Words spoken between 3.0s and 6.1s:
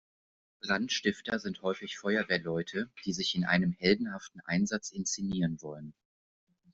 die sich in einem heldenhaften Einsatz inszenieren wollen.